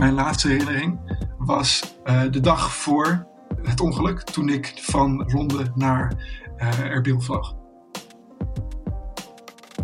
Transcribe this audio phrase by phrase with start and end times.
[0.00, 0.98] Mijn laatste herinnering
[1.38, 1.94] was
[2.30, 3.26] de dag voor
[3.62, 6.12] het ongeluk toen ik van Londen naar
[6.78, 7.56] Erbil vloog.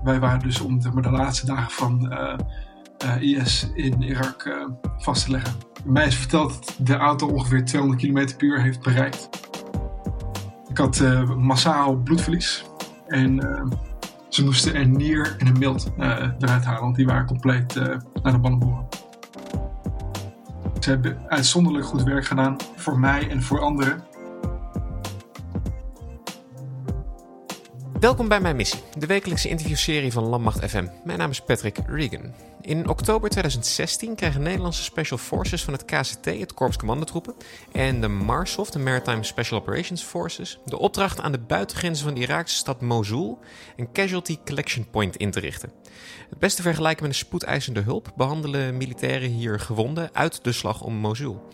[0.03, 2.13] Wij waren dus om de, de laatste dagen van
[3.21, 4.67] IS in Irak
[4.99, 5.55] vast te leggen.
[5.85, 9.29] Mij is verteld dat de auto ongeveer 200 km per uur heeft bereikt.
[10.69, 11.03] Ik had
[11.37, 12.65] massaal bloedverlies
[13.07, 13.41] en
[14.29, 16.07] ze moesten een nier en een mild uh,
[16.39, 17.85] eruit halen, want die waren compleet uh,
[18.23, 18.96] naar de ballen boren.
[20.87, 24.05] Ze hebben uitzonderlijk goed werk gedaan voor mij en voor anderen.
[28.07, 30.87] Welkom bij Mijn Missie, de wekelijkse interviewserie van Landmacht FM.
[31.05, 32.35] Mijn naam is Patrick Regan.
[32.61, 37.35] In oktober 2016 kregen Nederlandse Special Forces van het KCT, het Korps Commandotroepen,
[37.73, 42.21] en de MARSOF, de Maritime Special Operations Forces, de opdracht aan de buitengrenzen van de
[42.21, 43.39] Iraakse stad Mosul
[43.77, 45.73] een Casualty Collection Point in te richten.
[46.29, 50.95] Het beste vergelijken met een spoedeisende hulp behandelen militairen hier gewonden uit de slag om
[50.95, 51.49] Mosul.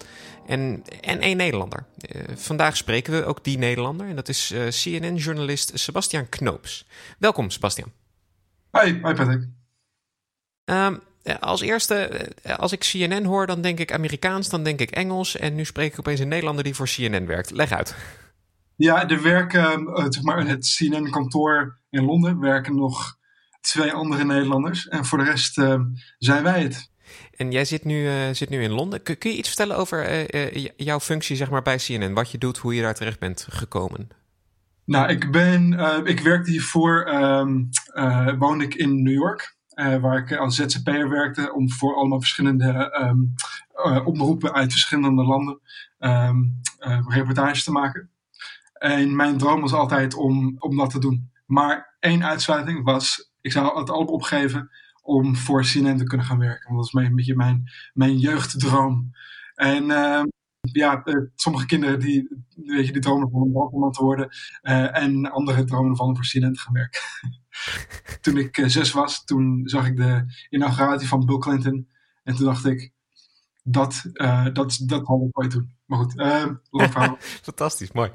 [0.47, 1.85] En, en één Nederlander.
[2.15, 4.09] Uh, vandaag spreken we ook die Nederlander.
[4.09, 6.87] En dat is uh, eh, CNN-journalist Sebastian Knoops.
[7.19, 7.93] Welkom, Sebastian.
[8.71, 9.49] Hi, hi Patrick.
[10.65, 11.01] Um,
[11.41, 15.37] als eerste, eh, als ik CNN hoor, dan denk ik Amerikaans, dan denk ik Engels.
[15.37, 17.51] En nu spreek ik opeens een Nederlander die voor CNN werkt.
[17.51, 17.97] Leg uit.
[18.77, 23.21] Ja, er werken, zeg maar, het CNN-kantoor in Londen werken nog
[23.63, 24.89] twee andere Nederlanders.
[24.89, 25.81] En voor de rest uh,
[26.19, 26.92] zijn wij het.
[27.37, 29.03] En jij zit nu, uh, zit nu in Londen.
[29.03, 32.15] Kun, je iets vertellen over uh, jouw functie zeg maar, bij CNN?
[32.15, 34.09] Wat je doet, hoe je daar terecht bent gekomen?
[34.85, 35.73] Nou, ik, ben,
[36.05, 37.69] ik werkte hiervoor, um,
[38.61, 39.57] ik in New York.
[39.75, 43.35] waar ik als ZZP'er werkte om voor allemaal verschillende um,
[44.05, 45.61] omroepen uit verschillende landen
[45.99, 46.61] um,
[47.09, 48.11] reportages te maken.
[48.73, 51.31] En mijn droom was altijd om, om dat te doen.
[51.47, 54.71] Maar één uitsluiting was ik zou het allemaal opgeven
[55.03, 56.75] om voor CNN te kunnen gaan werken.
[56.75, 59.11] Want dat is een beetje mijn, mijn jeugddroom.
[59.55, 60.23] En uh,
[60.61, 64.29] ja, uh, sommige kinderen die, weet je, die dromen van een brandweerman te worden.
[64.63, 67.01] Uh, en andere dromen van voor CNN te gaan werken.
[68.21, 71.89] toen ik eh, zes was, toen zag ik de inauguratie van Bill Clinton.
[72.23, 72.93] En toen dacht ik,
[73.63, 74.03] dat,
[74.53, 75.77] dat, dat had ik ooit doen.
[75.87, 76.15] Maar goed,
[76.71, 77.17] lang verhaal.
[77.43, 78.11] Fantastisch, mooi.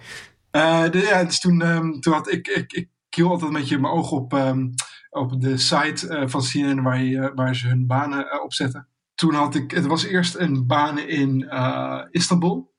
[0.51, 3.93] De, ja, dus toen, um, toen had ik, ik, ik hield altijd een beetje mijn
[3.93, 4.33] oog op...
[4.33, 4.73] Um,
[5.09, 8.87] op de site uh, van CNN waar, je, waar ze hun banen uh, op zetten.
[9.15, 11.49] Toen had ik, het was eerst een baan in
[12.11, 12.73] Istanbul.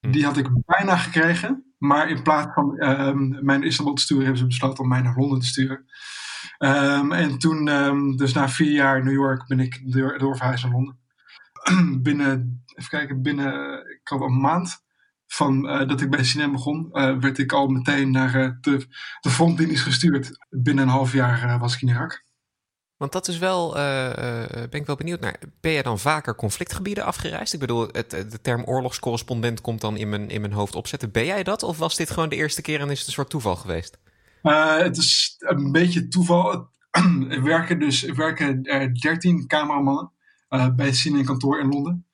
[0.00, 0.10] Hm.
[0.10, 1.66] Die had ik bijna gekregen.
[1.78, 5.00] Maar in plaats van um, mij naar Istanbul te sturen, hebben ze besloten om mij
[5.00, 5.86] naar Londen te sturen.
[6.58, 10.72] Um, en toen, um, dus na vier jaar New York, ben ik door, doorverhuisd naar
[10.72, 10.98] Londen.
[12.02, 14.84] binnen, even kijken, binnen, ik had een maand
[15.26, 18.86] van uh, dat ik bij CNN begon, uh, werd ik al meteen naar uh, de,
[19.20, 20.46] de frontlinies gestuurd.
[20.50, 22.24] Binnen een half jaar was ik in Irak.
[22.96, 23.72] Want dat is wel,
[24.70, 25.38] ben ik wel benieuwd naar.
[25.60, 27.52] Ben je dan vaker conflictgebieden afgereisd?
[27.52, 31.10] Ik bedoel, het, de term oorlogscorrespondent komt dan in mijn, in mijn hoofd opzetten.
[31.10, 31.62] Ben jij dat?
[31.62, 33.98] Of was dit gewoon de eerste keer en is het een soort toeval geweest?
[34.78, 36.68] het is een beetje toeval.
[37.28, 40.10] er werken dus er werken 13 cameramannen
[40.76, 42.05] bij CNN kantoor in Londen.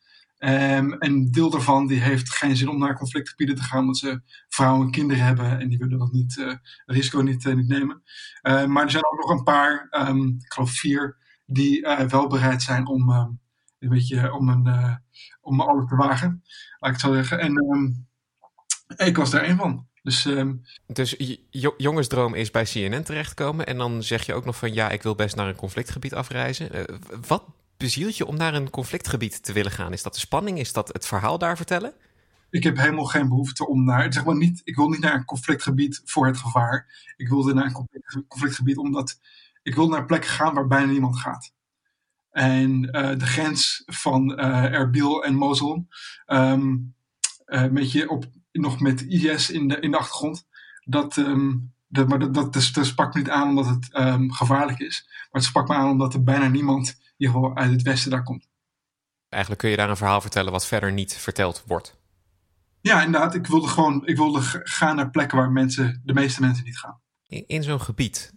[0.45, 4.21] Um, een deel daarvan die heeft geen zin om naar conflictgebieden te gaan, omdat ze
[4.49, 6.55] vrouwen en kinderen hebben en die willen dat niet, uh,
[6.87, 8.03] risico niet, niet nemen.
[8.43, 11.17] Uh, maar er zijn ook nog een paar, um, ik geloof vier,
[11.47, 13.41] die wel bereid zijn om, um,
[13.79, 15.01] een beetje, om, een,
[15.41, 16.43] om alles te wagen,
[16.79, 17.39] laat ik het zo zeggen.
[17.39, 18.07] En
[18.97, 19.87] ik was daar één van.
[20.03, 20.29] Dus,
[20.87, 21.17] dus
[21.77, 25.15] jongensdroom is bij CNN terechtkomen en dan zeg je ook nog van ja, ik wil
[25.15, 26.87] best naar een conflictgebied afreizen.
[27.27, 27.45] wat
[27.83, 29.93] bezielt je om naar een conflictgebied te willen gaan?
[29.93, 30.59] Is dat de spanning?
[30.59, 31.93] Is dat het verhaal daar vertellen?
[32.51, 35.25] Ik heb helemaal geen behoefte om naar, zeg maar niet, ik wil niet naar een
[35.25, 36.87] conflictgebied voor het gevaar.
[37.17, 39.21] Ik wilde naar een conflictgebied omdat
[39.63, 41.53] ik wil naar plekken gaan waar bijna niemand gaat.
[42.31, 45.87] En uh, de grens van uh, Erbil en Mosul,
[46.27, 46.95] um,
[47.47, 50.47] uh, met je op, nog met IS in de, in de achtergrond,
[50.85, 54.33] dat, um, dat, maar dat, dat, dat, dat sprak me niet aan omdat het um,
[54.33, 55.05] gevaarlijk is.
[55.09, 58.23] Maar het sprak me aan omdat er bijna niemand ieder geval uit het westen daar
[58.23, 58.49] komt.
[59.29, 62.01] Eigenlijk kun je daar een verhaal vertellen wat verder niet verteld wordt.
[62.81, 63.35] Ja, inderdaad.
[63.35, 67.01] Ik wilde gewoon ik wilde gaan naar plekken waar mensen, de meeste mensen niet gaan.
[67.27, 68.33] In, in zo'n gebied,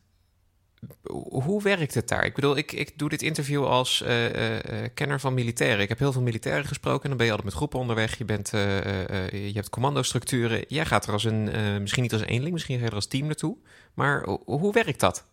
[1.40, 2.26] hoe werkt het daar?
[2.26, 4.10] Ik bedoel, ik, ik doe dit interview als uh,
[4.94, 5.80] kenner van militairen.
[5.80, 7.04] Ik heb heel veel militairen gesproken.
[7.04, 8.18] En dan ben je altijd met groepen onderweg.
[8.18, 10.66] Je, bent, je hebt commandostructuren.
[10.68, 11.44] Jij gaat er als een,
[11.82, 13.58] misschien niet als eenling, misschien ga je er als team naartoe.
[13.94, 15.28] Maar hoe werkt dat?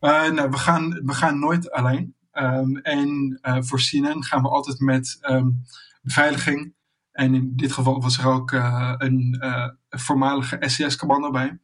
[0.00, 2.14] nou, we gaan, we gaan nooit alleen.
[2.32, 5.62] Um, en voor CNN gaan we altijd met um,
[6.02, 6.74] beveiliging.
[7.12, 8.52] En in dit geval was er ook
[8.98, 9.42] een
[9.88, 11.58] voormalige SCS-commando bij.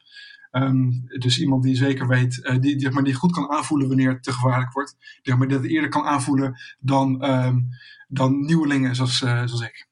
[0.50, 4.08] Ehm, dus iemand die zeker weet, uh, die, die, maar die goed kan aanvoelen wanneer
[4.08, 4.96] het te gevaarlijk wordt.
[5.22, 7.68] Die, maar dat eerder kan aanvoelen dan, um,
[8.08, 9.88] dan nieuwelingen zoals, uh, zoals ik.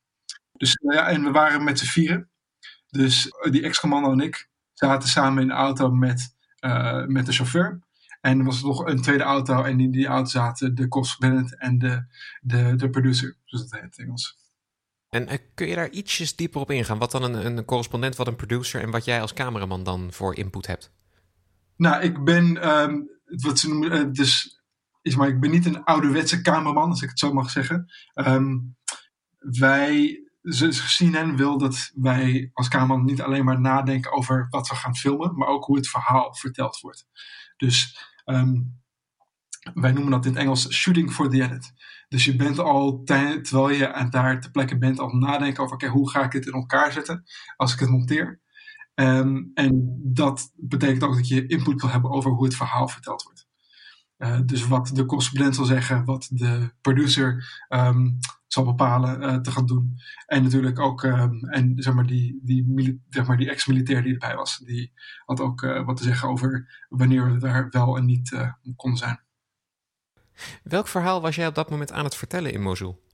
[0.53, 2.29] Dus ja, en we waren met z'n vieren.
[2.91, 6.35] Dus die ex-commando en ik zaten samen in de auto met,
[7.07, 7.81] met de chauffeur.
[8.21, 11.79] En er was nog een tweede auto en in die auto zaten de correspondent en
[11.79, 12.05] de,
[12.41, 14.46] de, de producer, zoals het heet in Engels.
[15.17, 16.99] En uh, kun je daar ietsjes dieper op ingaan?
[16.99, 20.35] Wat dan een, een correspondent, wat een producer en wat jij als cameraman dan voor
[20.35, 20.93] input hebt?
[21.77, 24.61] Nou, ik ben, um, wat ze noemen, uh, dus,
[25.03, 27.93] is maar, ik ben niet een ouderwetse cameraman, als ik het zo mag zeggen.
[28.15, 28.77] Um,
[29.39, 30.21] wij,
[30.97, 35.37] CNN wil dat wij als cameraman niet alleen maar nadenken over wat we gaan filmen,
[35.37, 37.07] maar ook hoe het verhaal verteld wordt.
[37.57, 38.81] Dus um,
[39.75, 41.73] wij noemen dat in het Engels shooting for the edit.
[42.09, 46.11] Dus je bent al, terwijl je daar ter plekke bent, al nadenken over, oké, hoe
[46.11, 47.25] ga ik dit in elkaar zetten
[47.57, 48.41] als ik het monteer?
[48.95, 53.23] Um, en dat betekent ook dat je input wil hebben over hoe het verhaal verteld
[53.23, 53.47] wordt.
[54.19, 59.51] Uh, dus wat de correspondent zal zeggen, wat de producer um, zal bepalen uh, te
[59.51, 59.95] gaan doen.
[60.27, 64.37] En natuurlijk ook, um, en zeg maar, die, die, zeg maar, die ex-militair die erbij
[64.37, 64.93] was, die
[65.25, 69.26] had ook uh, wat te zeggen over wanneer we daar wel en niet konden zijn.
[70.63, 73.05] Welk verhaal was jij op dat moment aan het vertellen in Mosul?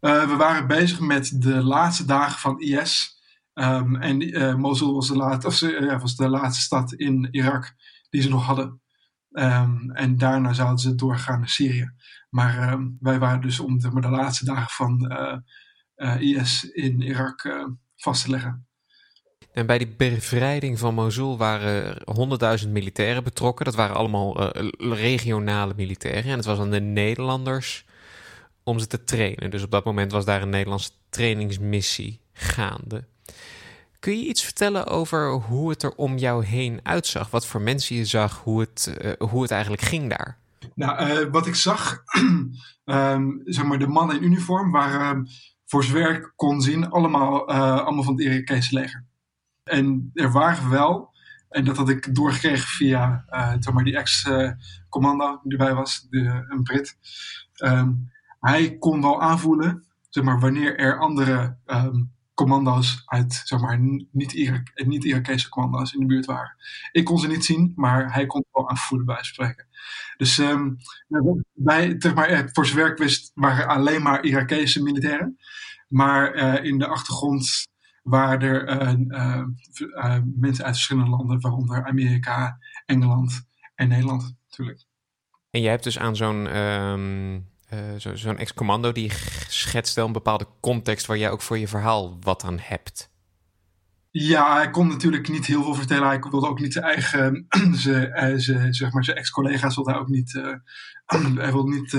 [0.00, 3.18] Uh, we waren bezig met de laatste dagen van IS.
[3.54, 7.74] Um, en uh, Mosul was de, laat, of, uh, was de laatste stad in Irak
[8.10, 8.80] die ze nog hadden.
[9.30, 11.92] Um, en daarna zouden ze doorgaan naar Syrië.
[12.30, 15.12] Maar um, wij waren dus om de, de laatste dagen van
[16.18, 17.64] IS in Irak
[17.96, 18.69] vast te leggen.
[19.52, 22.02] En bij die bevrijding van Mosul waren
[22.64, 23.64] 100.000 militairen betrokken.
[23.64, 26.24] Dat waren allemaal uh, regionale militairen.
[26.24, 27.84] En het was aan de Nederlanders
[28.62, 29.50] om ze te trainen.
[29.50, 33.04] Dus op dat moment was daar een Nederlandse trainingsmissie gaande.
[33.98, 37.30] Kun je iets vertellen over hoe het er om jou heen uitzag?
[37.30, 40.38] Wat voor mensen je zag, hoe het, uh, hoe het eigenlijk ging daar?
[40.74, 42.02] Nou, uh, wat ik zag,
[42.84, 45.28] um, zeg maar, de mannen in uniform waren,
[45.66, 49.08] voor zover kon zien, allemaal, allemaal van het Irakese leger.
[49.70, 51.14] En er waren wel,
[51.48, 56.62] en dat had ik doorgekregen via uh, maar die ex-commando die erbij was, de, een
[56.62, 56.96] Brit.
[57.64, 63.78] Um, hij kon wel aanvoelen, zeg maar, wanneer er andere um, commando's uit, zeg maar,
[64.12, 66.56] niet-Irakese niet commando's in de buurt waren.
[66.92, 69.66] Ik kon ze niet zien, maar hij kon wel aanvoelen bij spreken.
[70.16, 70.76] Dus um,
[71.52, 75.38] bij, zeg maar, voor zijn werk wist, waren alleen maar Irakese militairen.
[75.88, 77.68] Maar uh, in de achtergrond
[78.10, 79.42] waar er uh, uh,
[79.78, 84.84] uh, mensen uit verschillende landen, waaronder Amerika, Engeland en Nederland natuurlijk.
[85.50, 87.48] En jij hebt dus aan zo'n um,
[87.98, 89.12] zo, zo'n ex-commando die
[89.48, 93.10] schetst wel een bepaalde context waar jij ook voor je verhaal wat aan hebt.
[94.10, 96.08] Ja, hij kon natuurlijk niet heel veel vertellen.
[96.08, 97.46] Hij wilde ook niet zijn eigen,
[98.70, 100.32] zeg maar, zijn ex-collega's wilde hij ook niet,
[101.44, 101.90] hij wilde niet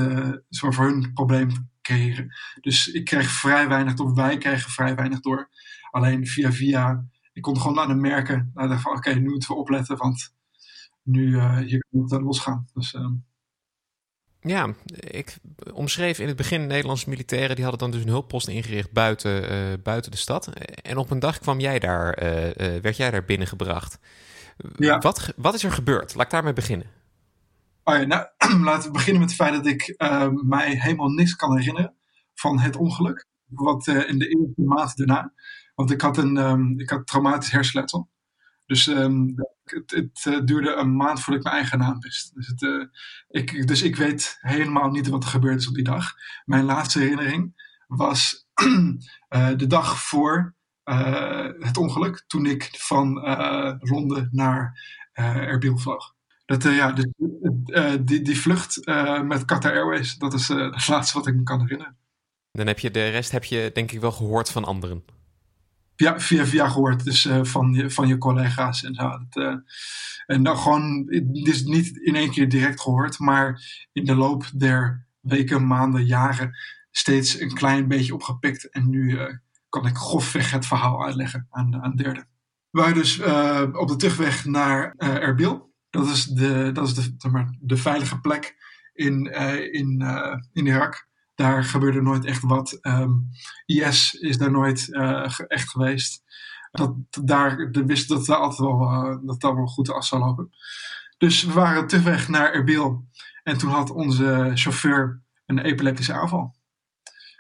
[0.50, 2.36] voor hun probleem creëren.
[2.62, 5.50] Dus ik kreeg vrij weinig door, wij kregen vrij weinig door.
[5.91, 8.51] Alleen via via, ik kon gewoon de merken.
[8.53, 10.33] Nou, van oké, nu moeten we opletten, want
[11.03, 12.67] nu uh, hier kan het losgaan.
[12.73, 13.07] Dus, uh...
[14.39, 15.38] Ja, ik
[15.73, 19.73] omschreef in het begin Nederlandse militairen, die hadden dan dus een hulppost ingericht buiten, uh,
[19.83, 20.47] buiten de stad.
[20.81, 22.15] En op een dag kwam jij daar,
[22.81, 23.99] werd jij daar binnengebracht.
[24.75, 24.97] Ja.
[24.97, 26.15] Wat, wat is er gebeurd?
[26.15, 26.88] Laat ik daarmee beginnen.
[27.83, 28.27] Oh ja, nou,
[28.69, 29.95] laten we beginnen met het feit dat ik
[30.43, 31.95] mij helemaal niks kan herinneren
[32.33, 33.25] van het ongeluk.
[33.45, 35.33] Wat in de eerste maand daarna.
[35.81, 38.09] Want ik had een um, ik had traumatisch hersenletsel.
[38.65, 42.35] Dus um, het, het uh, duurde een maand voordat ik mijn eigen naam wist.
[42.35, 42.85] Dus, het, uh,
[43.27, 46.13] ik, dus ik weet helemaal niet wat er gebeurd is op die dag.
[46.45, 47.53] Mijn laatste herinnering
[47.88, 50.55] was uh, de dag voor
[51.59, 52.23] het ongeluk.
[52.27, 53.13] Toen ik van
[53.79, 54.79] Londen naar
[55.13, 56.13] Erbil vloog.
[56.45, 57.07] Dat, ja, dus,
[58.01, 58.85] die, die vlucht
[59.23, 61.97] met Qatar Airways, dat is het laatste wat ik me kan herinneren.
[62.51, 65.03] Dan heb je de rest heb je denk ik wel gehoord van anderen
[66.01, 67.03] ja, via via gehoord.
[67.03, 69.10] Dus uh, van, je, van je collega's en zo.
[69.10, 69.55] Dat, uh,
[70.25, 71.10] en dan gewoon,
[71.43, 76.58] is niet in één keer direct gehoord, maar in de loop der weken, maanden, jaren
[76.91, 78.70] steeds een klein beetje opgepikt.
[78.70, 79.24] En nu uh,
[79.70, 82.27] kan ik grofweg het verhaal uitleggen aan, aan derden.
[82.70, 83.20] We waren dus
[83.72, 85.74] op de terugweg naar Erbil.
[85.89, 88.55] Dat is de, dat is de, maar, de veilige plek
[88.93, 89.25] in,
[89.72, 90.01] in,
[90.53, 91.10] in Irak
[91.41, 92.79] daar gebeurde nooit echt wat.
[92.81, 93.29] Um,
[93.65, 96.24] IS is daar nooit uh, echt geweest.
[96.71, 100.50] Dat, daar, de wist dat het altijd wel, uh, dat wel goed af zou lopen.
[101.17, 103.05] Dus we waren terugweg naar Erbil.
[103.43, 106.55] En toen had onze chauffeur een epileptische aanval.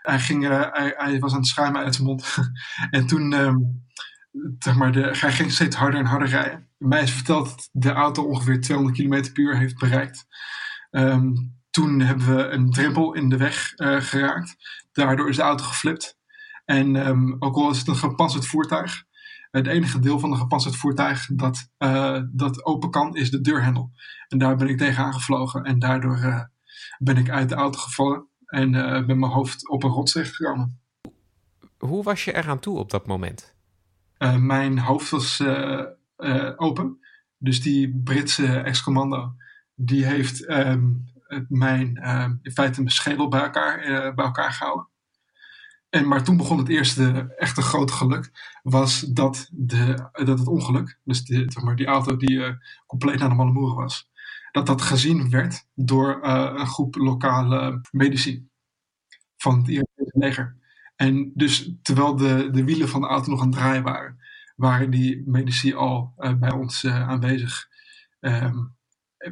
[0.01, 2.37] Hij, ging, uh, hij, hij, was aan het schuimen uit zijn mond.
[2.89, 3.85] en toen, um,
[4.59, 6.67] zeg maar, de, hij ging steeds harder en harder rijden.
[6.77, 10.25] mij is verteld dat de auto ongeveer 200 km per uur heeft bereikt.
[10.91, 11.33] Ehm,
[11.71, 14.55] toen hebben we een drempel in de weg geraakt.
[14.91, 16.19] Daardoor is de auto geflipt.
[16.65, 19.03] En um, ook al is het een gepantserd voertuig,
[19.51, 23.91] het enige deel van een gepantserd voertuig dat, uh, dat open kan, is de deurhendel.
[24.27, 25.63] En daar ben ik tegenaan gevlogen.
[25.63, 26.41] En daardoor uh,
[26.99, 30.79] ben ik uit de auto gevallen en uh, met mijn hoofd op een rots gekomen.
[31.77, 33.55] Hoe was je eraan toe op dat moment?
[34.37, 35.43] mijn hoofd was
[36.55, 36.99] open.
[37.37, 39.35] Dus die Britse ex-commando,
[39.75, 41.10] die heeft um,
[41.47, 41.95] mijn,
[42.41, 43.79] in feite mijn schedel bij elkaar,
[44.15, 44.91] bij elkaar gehouden.
[45.91, 48.31] En, maar toen begon het eerste echte grote geluk,
[48.63, 52.49] was dat, de, dat het ongeluk, dus de, zeg maar, die auto die uh,
[52.85, 54.09] compleet naar de Mallemoeren was,
[54.51, 58.47] dat dat gezien werd door uh, een groep lokale medici
[59.37, 60.57] van het Iraakse leger.
[60.95, 64.19] En dus terwijl de, de wielen van de auto nog aan het draaien waren,
[64.55, 67.67] waren die medici al bij ons aanwezig.
[68.19, 68.75] Um,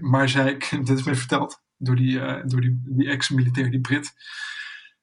[0.01, 4.13] maar zij, dit is mij verteld door die, door die, die ex-militair, die Brit.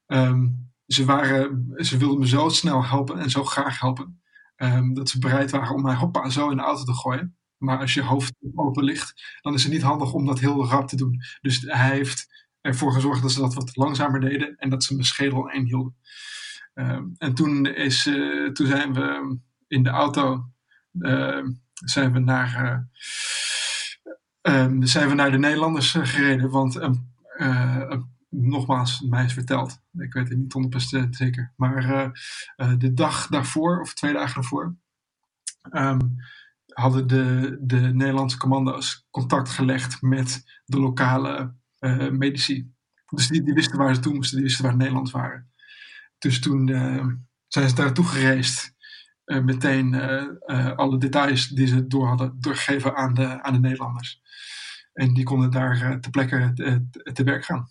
[0.07, 4.21] Um, ze, waren, ze wilden me zo snel helpen en zo graag helpen.
[4.57, 7.37] Um, dat ze bereid waren om mij hoppa zo in de auto te gooien.
[7.57, 10.89] Maar als je hoofd open ligt, dan is het niet handig om dat heel rap
[10.89, 11.21] te doen.
[11.41, 15.07] Dus hij heeft ervoor gezorgd dat ze dat wat langzamer deden en dat ze mijn
[15.07, 15.97] schedel één hielden.
[16.75, 20.51] Um, en toen, is, uh, toen zijn we in de auto
[21.85, 22.79] zijn we naar, uh,
[24.49, 26.51] um, zijn we naar de Nederlanders uh, gereden.
[26.51, 29.81] Want een, een nogmaals, mij is verteld.
[29.99, 31.53] Ik weet het niet 100% zeker.
[31.57, 32.13] Maar
[32.79, 34.77] de dag daarvoor, of twee dagen daarvoor,
[35.73, 36.17] um,
[36.67, 41.55] hadden de, de Nederlandse commando's contact gelegd met de lokale
[42.11, 42.71] medici.
[43.07, 45.51] Dus die, die wisten waar ze toe moesten, die wisten waar Nederland waren.
[46.19, 46.67] Dus toen
[47.47, 48.75] zijn ze daar naartoe gereisd.
[49.27, 49.95] Meteen
[50.77, 54.21] alle details die ze door hadden doorgegeven aan de, aan de Nederlanders.
[54.93, 57.69] En die konden daar ter plekke te, te werk gaan.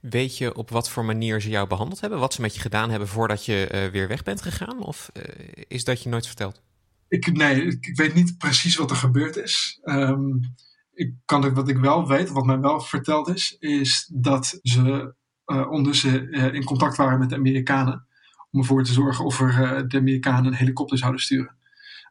[0.00, 2.18] Weet je op wat voor manier ze jou behandeld hebben?
[2.18, 4.82] Wat ze met je gedaan hebben voordat je uh, weer weg bent gegaan?
[4.82, 5.22] Of uh,
[5.68, 6.62] is dat je nooit verteld?
[7.08, 9.80] Ik, nee, ik weet niet precies wat er gebeurd is.
[9.84, 10.40] Um,
[10.92, 15.14] ik kan, wat ik wel weet, wat mij wel verteld is, is dat ze
[15.46, 18.06] uh, ondertussen in contact waren met de Amerikanen.
[18.52, 21.56] Om ervoor te zorgen of er de Amerikanen een helikopter zouden sturen.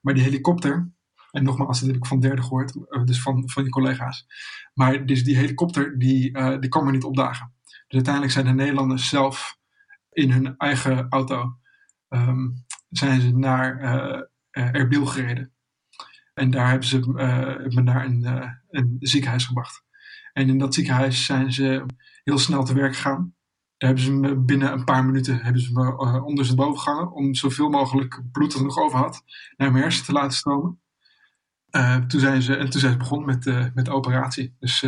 [0.02, 0.92] Maar die helikopter,
[1.32, 2.74] en nogmaals, dat heb ik van derde gehoord,
[3.06, 4.28] dus van, van je collega's.
[4.74, 7.54] Maar dus die helikopter, die, die kwam niet opdagen.
[7.64, 9.58] Dus uiteindelijk zijn de Nederlanders zelf
[10.12, 11.56] in hun eigen auto
[12.10, 14.22] um, zijn ze naar uh,
[14.52, 15.54] Erbil gereden.
[16.34, 19.84] En daar hebben ze uh, me naar een, uh, een, ziekenhuis gebracht.
[20.34, 21.86] En in dat ziekenhuis zijn ze
[22.24, 23.36] heel snel te werk gegaan.
[23.82, 27.70] Hebben ze me binnen een paar minuten hebben ze me uh, ondersteboven gehangen om zoveel
[27.70, 29.24] mogelijk bloed dat nog over had
[29.58, 30.80] naar mijn hersen te laten stromen.
[32.08, 34.56] toen zijn ze, en toen zijn ze begonnen met, met de operatie.
[34.60, 34.84] Dus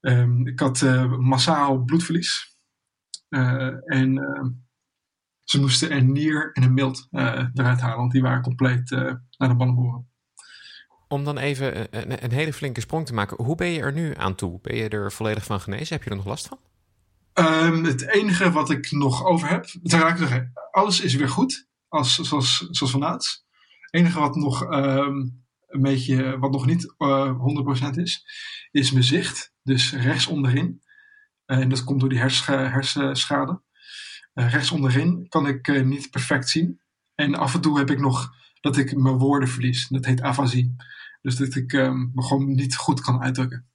[0.00, 2.56] Um, ik had uh, massaal bloedverlies.
[3.28, 4.44] Uh, en uh,
[5.44, 9.48] ze moesten een nier en een mild eh, eruit halen, want die waren compleet naar
[9.48, 10.08] de ballenboren.
[11.08, 14.14] Om dan even een, een, hele flinke sprong te maken, hoe ben je er nu
[14.16, 14.58] aan toe?
[14.62, 15.94] Ben je er volledig van genezen?
[15.94, 16.58] Heb je er nog last van?
[17.38, 19.66] Um, het enige wat ik nog over heb,
[20.70, 23.46] alles is weer goed, als, zoals, zoals vanouds.
[23.80, 28.24] Het enige wat nog um, een beetje, wat nog niet uh, 100% is,
[28.70, 29.52] is mijn zicht.
[29.62, 30.82] Dus rechts onderin.
[31.46, 33.62] Uh, en dat komt door die hersenschade.
[34.34, 36.80] Uh, rechts onderin kan ik niet perfect zien.
[37.14, 39.88] En af en toe heb ik nog dat ik mijn woorden verlies.
[39.88, 40.76] Dat heet afasie.
[41.22, 43.68] Dus dat ik um, me gewoon niet goed kan uitdrukken.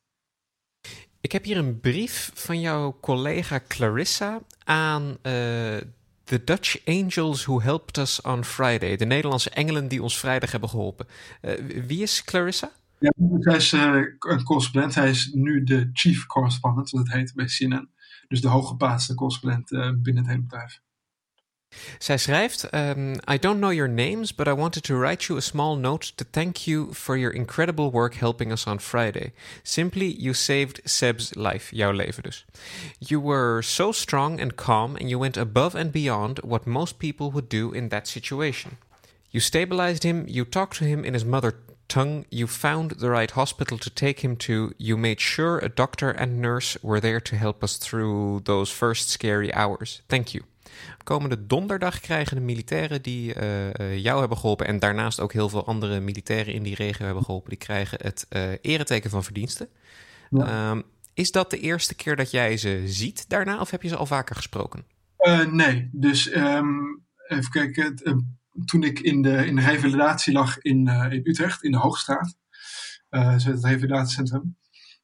[1.34, 5.18] Ik heb hier een brief van jouw collega Clarissa aan
[6.24, 8.96] The Dutch Angels Who Helped Us on Friday.
[8.96, 11.08] De Nederlandse engelen die ons vrijdag hebben geholpen.
[11.42, 11.52] Uh,
[11.88, 12.72] wie is Clarissa?
[13.00, 13.82] Ja, zij is uh,
[14.20, 14.96] een correspondent.
[14.96, 17.90] Hij is nu de chief correspondent, het heet bij CNN.
[18.28, 19.70] Dus de hooggeplaatste correspondent
[20.04, 20.82] binnen het hele bedrijf.
[22.00, 25.42] Zij schrijft: um, I don't know your names, but I wanted to write you a
[25.42, 29.34] small note to thank you for your incredible work helping us on Friday.
[29.63, 32.46] Simply, you saved Seb's life, jouw leven dus.
[33.00, 37.32] You were so strong and calm, and you went above and beyond what most people
[37.32, 38.77] would do in that situation.
[39.32, 41.56] You stabilized him, you talked to him in his mother
[41.88, 46.12] tongue, you found the right hospital to take him to, you made sure a doctor
[46.12, 50.01] and nurse were there to help us through those first scary hours.
[50.08, 50.44] Thank you.
[51.03, 54.68] Komende donderdag krijgen de militairen die uh, jou hebben geholpen...
[54.68, 57.50] en daarnaast ook heel veel andere militairen in die regio hebben geholpen...
[57.50, 59.68] die krijgen het uh, ereteken van verdiensten.
[60.30, 60.70] Ja.
[60.70, 63.60] Um, is dat de eerste keer dat jij ze ziet daarna...
[63.60, 64.86] of heb je ze al vaker gesproken?
[65.51, 67.96] nee, dus um, even kijken...
[68.65, 72.36] Toen ik in de, in de revalidatie lag in, in Utrecht, in de Hoogstraat.
[73.10, 74.58] Het revalidatiecentrum.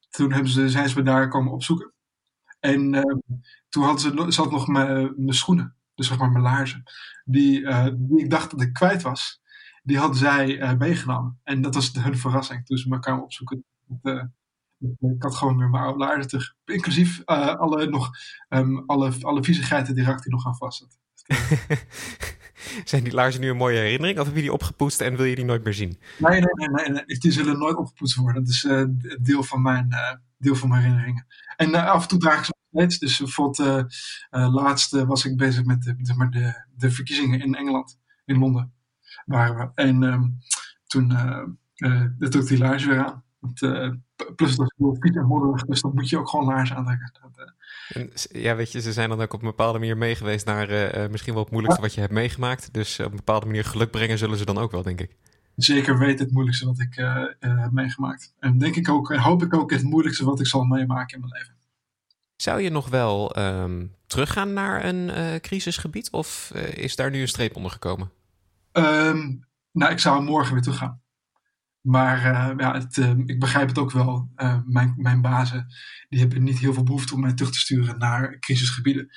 [0.10, 1.94] Toen hebben ze, zijn ze me daar komen opzoeken.
[2.60, 3.18] En ehm,
[3.70, 6.84] toen hadden ze, zat nog mijn schoenen, dus zeg maar mijn laarzen,
[7.26, 7.62] die,
[7.96, 9.42] die ik dacht dat ik kwijt was
[9.84, 11.40] die hadden zij meegenomen.
[11.44, 13.64] En dat was hun verrassing toen ze me kwamen opzoeken.
[13.88, 14.28] Dat,
[15.00, 16.54] ik had gewoon weer mijn oude laarzen terug.
[16.66, 18.10] Inclusief alle, nog,
[18.50, 20.98] um, alle, alle viezigheden die Rakti nog aan vast had.
[22.84, 24.20] Zijn die laarzen nu een mooie herinnering?
[24.20, 26.00] Of heb je die opgepoetst en wil je die nooit meer zien?
[26.18, 26.90] Nee, nee, nee.
[26.90, 28.44] nee, Die zullen nooit opgepoetst worden.
[28.44, 28.84] Dat is uh,
[29.22, 31.26] deel, van mijn, uh, deel van mijn herinneringen.
[31.56, 33.00] En af en toe draag ik ze steeds.
[33.00, 33.94] Dus bijvoorbeeld
[34.30, 38.00] laatst was ik bezig met de, de, de, de, verkiezingen in Engeland.
[38.26, 38.74] In Londen
[39.26, 39.72] waren we.
[39.76, 40.38] En um,
[40.88, 41.08] toen
[42.18, 43.24] dat ik die laarzen weer aan.
[43.40, 43.60] Want,
[44.36, 47.12] plus dat is heel fiets en modderig, dus dan moet je ook gewoon laarzen aantrekken.
[48.32, 51.34] Ja, weet je, ze zijn dan ook op een bepaalde manier meegeweest naar uh, misschien
[51.34, 52.74] wel het moeilijkste wat je hebt meegemaakt.
[52.74, 55.16] Dus op een bepaalde manier geluk brengen zullen ze dan ook wel, denk ik.
[55.56, 56.94] Zeker weet het moeilijkste wat ik
[57.40, 58.34] heb meegemaakt.
[58.40, 61.20] En denk ik ook, en hoop ik ook het moeilijkste wat ik zal meemaken in
[61.20, 61.59] mijn leven.
[62.42, 67.56] Zou je nog wel um, teruggaan naar een crisisgebied of is daar nu een streep
[67.56, 68.12] onder gekomen?
[68.72, 71.02] Um, nou, ik zou morgen weer teruggaan.
[71.82, 74.30] Maar uh, ja, het, uh, ik begrijp het ook wel.
[74.36, 75.68] Uh, mijn, mijn bazen
[76.10, 79.08] die hebben niet heel veel behoefte om mij terug te sturen naar crisisgebieden,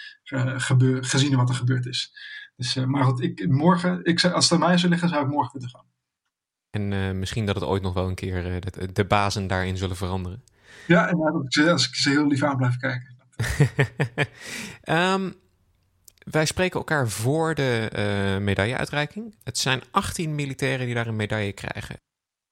[0.56, 2.12] gebeur, gezien wat er gebeurd is.
[2.56, 5.60] Dus, maar wat ik, morgen, ik, als het aan mij zou liggen, zou ik morgen
[5.60, 5.86] weer gaan.
[6.70, 10.42] En misschien dat het ooit nog wel een keer de, de bazen daarin zullen veranderen.
[10.86, 11.18] Ja, en
[11.68, 13.11] als ik ze heel lief aan blijf kijken.
[14.84, 15.34] Um,
[16.36, 19.36] wij spreken elkaar voor de medailleuitreiking.
[19.44, 21.96] Het zijn 18 militairen die daar een medaille krijgen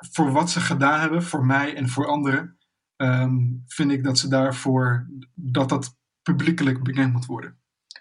[0.01, 2.59] voor wat ze gedaan hebben, voor mij en voor anderen,
[2.97, 7.59] um, vind ik dat ze daarvoor, dat dat publiekelijk bekend moet worden.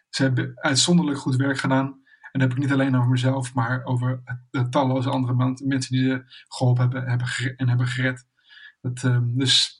[0.09, 1.87] Ze hebben uitzonderlijk goed werk gedaan.
[2.31, 4.21] En dat heb ik niet alleen over mezelf, maar over
[4.69, 8.27] talloze andere mensen die ze geholpen hebben, hebben en hebben gered.
[8.81, 9.78] Dat, um, dus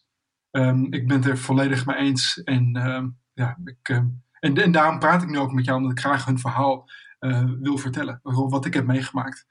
[0.52, 2.44] um, ik ben het er volledig mee eens.
[2.44, 2.72] En,
[3.34, 6.40] ja, ik, en, en, daarom praat ik nu ook met jou, omdat ik graag hun
[6.40, 6.90] verhaal
[7.20, 8.20] uh, wil vertellen.
[8.24, 9.48] Wat ik heb meegemaakt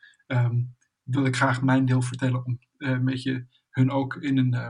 [1.08, 4.68] wil ik graag mijn deel vertellen om uh, een beetje hun ook in een, uh,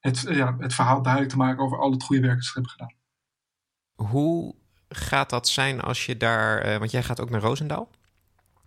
[0.00, 2.70] het, ja, het verhaal duidelijk te maken over al het goede werk dat ze hebben
[2.70, 2.94] gedaan.
[3.94, 4.54] Hoe
[4.88, 7.90] gaat dat zijn als je daar, want jij gaat ook naar Roosendaal.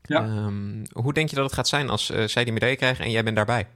[0.01, 0.23] Ja.
[0.23, 3.23] Um, hoe denk je dat het gaat zijn als zij die medaille krijgen en jij
[3.23, 3.67] bent daarbij?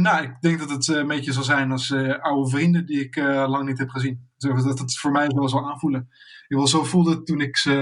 [0.00, 3.16] Nou, ik denk dat het een beetje zal zijn als oude vrienden die ik
[3.46, 4.28] lang niet heb gezien.
[4.38, 6.08] Dat het voor mij wel zal aanvoelen.
[6.48, 7.72] Ik wel zo voelde toen ik ze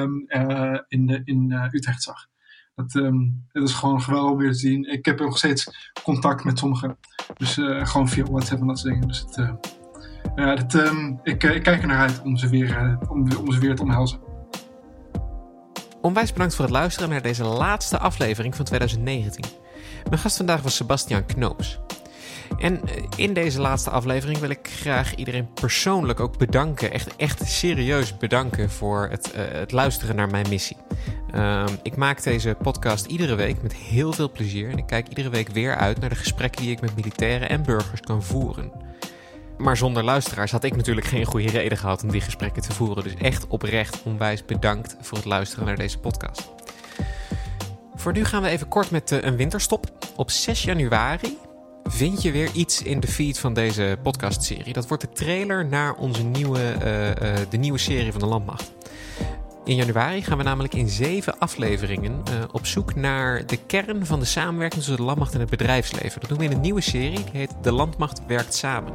[0.89, 2.27] in, de, in Utrecht zag.
[2.75, 4.93] Het, um, het, is gewoon geweldig om weer te zien.
[4.93, 6.99] Ik heb nog steeds contact met sommigen.
[7.37, 7.55] Dus
[7.89, 9.09] gewoon via WhatsApp en dat soort dingen.
[9.09, 9.57] Dus het,
[10.35, 13.75] ja, um, ik, ik, kijk er naar uit om ze weer, om, om ze weer
[13.75, 14.21] te omhelzen.
[16.01, 19.45] Onwijs bedankt voor het luisteren naar deze laatste aflevering van 2019.
[20.09, 21.79] Mijn gast vandaag was Sebastian Knoops.
[22.59, 22.81] En
[23.17, 26.93] in deze laatste aflevering wil ik graag iedereen persoonlijk ook bedanken.
[26.93, 30.77] Echt, echt serieus bedanken voor het, uh, het luisteren naar mijn missie.
[31.35, 34.71] Uh, ik maak deze podcast iedere week met heel veel plezier.
[34.71, 37.63] En ik kijk iedere week weer uit naar de gesprekken die ik met militairen en
[37.63, 38.73] burgers kan voeren.
[39.59, 43.05] Maar zonder luisteraars had ik natuurlijk geen goede reden gehad om die gesprekken te voeren.
[43.05, 46.54] Dus echt oprecht onwijs bedankt voor het luisteren naar deze podcast.
[48.05, 49.87] Voor nu gaan we even kort met uh, een winterstop.
[50.17, 51.39] Op 6 januari
[51.85, 54.73] vind je weer iets in de feed van deze podcastserie.
[54.73, 57.15] Dat wordt de trailer naar onze nieuwe, uh, uh,
[57.49, 58.73] de nieuwe serie van de Landmacht.
[59.65, 64.25] In januari gaan we namelijk in zeven afleveringen op zoek naar de kern van de
[64.25, 66.21] samenwerking tussen de landmacht en het bedrijfsleven.
[66.21, 68.93] Dat doen we in een nieuwe serie, die heet De Landmacht werkt samen.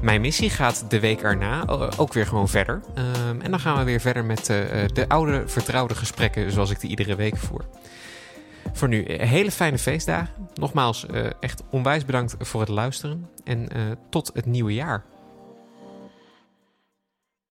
[0.00, 2.80] Mijn missie gaat de week erna ook weer gewoon verder.
[2.98, 4.56] Uh, en dan gaan we weer verder met uh,
[4.92, 7.64] de oude vertrouwde gesprekken zoals ik die iedere week voer.
[8.72, 10.34] Voor nu hele fijne feestdagen.
[10.54, 11.06] Nogmaals,
[11.40, 13.28] echt onwijs bedankt voor het luisteren.
[13.44, 13.68] En
[14.10, 15.04] tot het nieuwe jaar.